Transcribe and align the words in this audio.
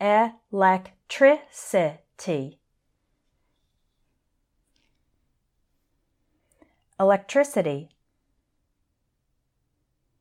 electricity. 0.00 2.60
Electricity. 6.98 7.90